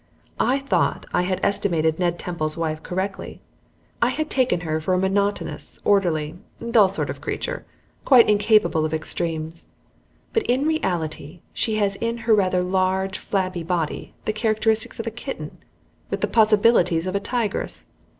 [0.39, 3.39] I thought I had estimated Ned Temple's wife correctly.
[4.01, 6.39] I had taken her for a monotonous, orderly,
[6.71, 7.67] dull sort of creature,
[8.03, 9.67] quite incapable of extremes;
[10.33, 15.11] but in reality she has in her rather large, flabby body the characteristics of a
[15.11, 15.59] kitten,
[16.09, 17.85] with the possibilities of a tigress.